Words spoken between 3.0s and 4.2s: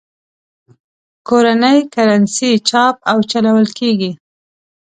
او چلول کېږي.